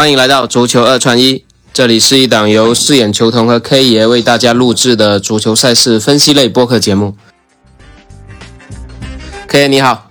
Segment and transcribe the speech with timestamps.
[0.00, 1.44] 欢迎来到足球二串一，
[1.74, 7.14] 这里是一档由饰演球童和 K 爷为大家录制的足球赛事分析类播客节目。
[9.46, 10.10] K 爷你好，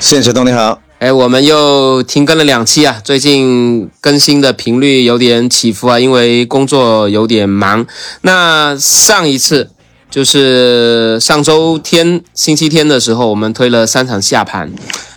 [0.00, 0.82] 饰演球童你好。
[0.98, 7.86] 哎，我们又停更了两期啊，最近更新的频率有点起伏啊，因为工作有点忙。
[8.22, 9.70] 那上一次
[10.10, 14.72] 就是上周天星期天的时候，我们推了三场下盘。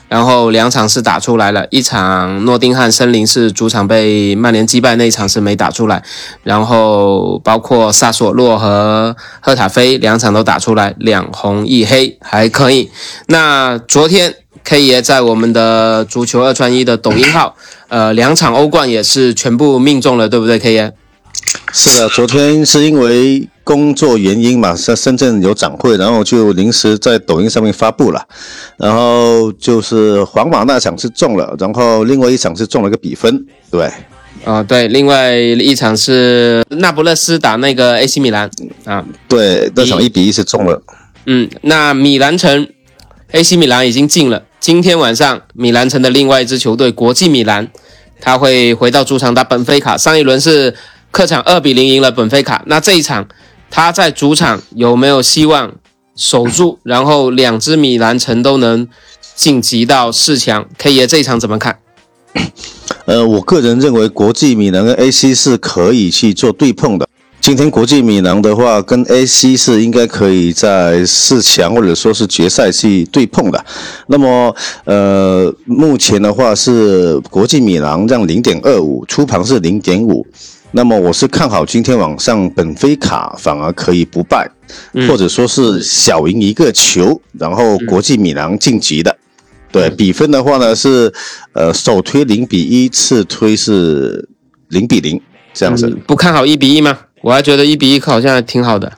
[0.09, 6.01] 然后两场是打出来了，一场诺丁汉森林是主场被曼联击败，那一场是没打出来。
[6.43, 12.89] 然后包括萨索洛和赫塔菲两场都打出来，两红一黑还可以。
[13.27, 17.55] 那昨天 K 爷在我们的足球二串一的抖音号，
[17.89, 20.93] 呃，两场欧冠也是全部命中了，对不对，K 爷？
[21.73, 28.25] 是的，昨天是因为工作原因嘛，在深圳有展会，然后就临时在抖音上面发布了。
[28.77, 33.91] 然后就是皇马那场是中了，然后另外一场是中了个比分，对。
[34.45, 38.49] 啊，对，另外一场是那不勒斯打那个 AC 米兰
[38.85, 40.81] 啊，对，那场一比一是中了。
[41.25, 42.69] 嗯，那米兰城
[43.33, 47.67] AC 米兰已经进了，今天晚上米兰城的另外一支球队国际米兰，
[48.21, 50.73] 他会回到主场打本菲卡，上一轮是。
[51.09, 53.25] 客场二比零赢了本菲卡，那这一场
[53.69, 55.73] 他在主场有没有希望
[56.15, 56.79] 守住？
[56.83, 58.87] 然后两支米兰城都能
[59.35, 61.77] 晋级到四强？K 爷这一场怎么看？
[63.05, 67.07] 呃，我个人认为国际米兰跟 AC 是可以去做对碰的。
[67.39, 73.65] 今天国际米兰的话跟 AC 是应该可以在四强或者说是决赛去对碰的。
[74.07, 80.25] 那么呃，目前的话是国际米兰让零点二五，出盘是零点五。
[80.77, 84.47] 那么我是看好今天晚上本菲卡反而可以不败，
[85.07, 89.17] 或者说是小赢一个球，然后国际米兰晋级的。
[89.71, 91.11] 对比分的话呢是，
[91.53, 94.29] 呃，首推零比一，次推是
[94.67, 95.19] 零比零
[95.51, 95.89] 这样子。
[96.05, 96.95] 不看好一比一吗？
[97.23, 98.93] 我还觉得一比一好像挺好的。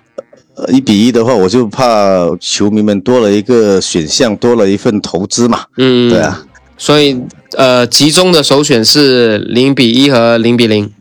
[0.55, 5.61] 呃，一比一的话，我就怕球迷们多了一个选项，多了一份投资嘛。
[5.77, 6.45] 嗯，对啊。
[6.77, 7.17] 所以
[7.57, 10.91] 呃，集中的首选是零比一和零比零。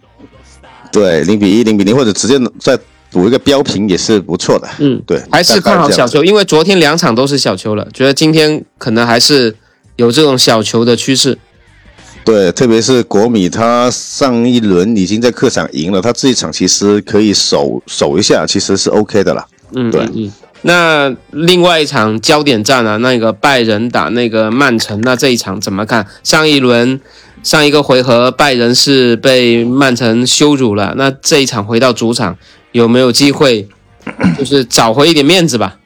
[0.90, 2.78] 对，零比一、零比零，或者直接再
[3.10, 4.68] 补一个标平也是不错的。
[4.78, 9.54] 嗯，对，还是看好小球，因为昨天两场都是小球了，觉得今天可能还是
[9.96, 11.38] 有这种小球的趋势。
[12.24, 19.46] 对，特别是国米，他上一轮已经在客场赢了，他这一场其实可以守守一下，其实是 OK 的了。
[19.74, 20.02] 嗯，对。
[20.14, 20.30] 嗯，
[20.62, 26.06] 那另外一场焦点战啊，那个拜仁打那个曼城，那这一场怎么看？
[26.22, 27.00] 上一轮。
[27.42, 32.36] 上一个回合拜仁是被曼城羞辱了，那这一场回到主场
[32.72, 33.66] 有没有机会，
[34.38, 35.76] 就是找回一点面子吧？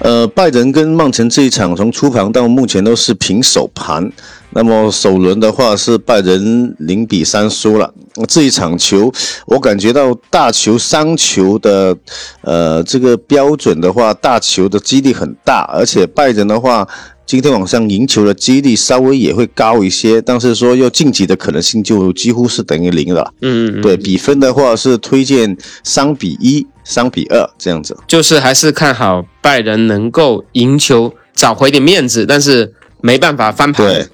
[0.00, 4.10] 呃，拜仁跟曼城这一场从出盘到目前都是平手盘，
[4.54, 7.92] 那么首轮的话是拜仁零比三输了。
[8.28, 9.10] 这一场球
[9.46, 11.96] 我感觉到大球、三球的，
[12.42, 16.88] 呃，这个标准的话，大球的几率很大，而且拜仁的话。
[17.24, 23.32] 今天晚上赢球的几率稍微也会高一些，但是说要晋级的可能性就几乎是等于零了。
[23.40, 33.86] 嗯嗯，对比分的话是推荐三比一、三比二这样子，就是还是看好拜仁能够赢球，找回点面子，但是没办法翻盘。
[33.86, 34.06] 对，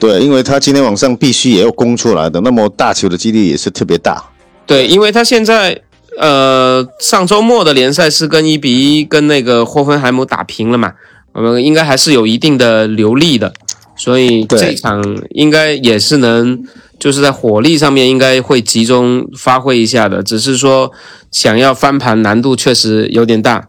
[0.00, 4.24] 对，因为他今天晚上必须也要攻出来的，那么大球的几率也是特别大。
[4.66, 5.82] 对，因为他现在
[6.16, 10.94] 呃上周末的联赛是跟一比一跟那个霍芬海姆打平了嘛。
[11.32, 13.52] 我们应该还是有一定的流力的，
[13.94, 15.00] 所以这场
[15.30, 16.64] 应该也是能，
[16.98, 20.24] 就是在火力上面应该会集中发挥一下的。
[20.24, 20.90] 只是说
[21.30, 23.68] 想要翻盘难度确实有点大。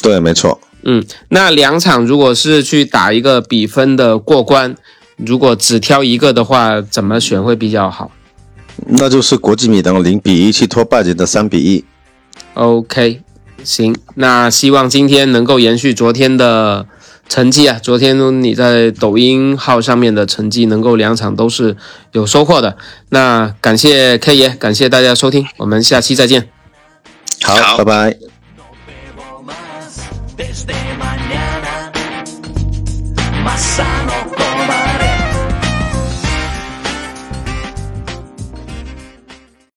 [0.00, 0.60] 对，没错。
[0.84, 4.76] 嗯，那两场如果是去打一个比分的过关，
[5.26, 8.10] 如果只挑一个的话，怎么选会比较好？
[8.86, 11.84] 那就是国际米兰零比一去拖拜仁的三比一。
[12.54, 13.22] OK。
[13.62, 16.86] 行，那希望今天能够延续昨天的
[17.28, 17.78] 成绩啊！
[17.82, 21.76] 昨天你在抖音号上面的成绩能够两场都是
[22.12, 22.78] 有收获的。
[23.10, 26.48] 那感谢 K 爷，感谢大家收听，我们下期再见。
[27.42, 28.16] 好，拜拜。